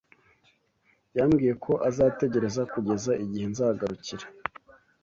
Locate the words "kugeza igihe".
2.73-3.45